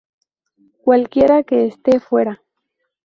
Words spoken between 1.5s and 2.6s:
éste fuera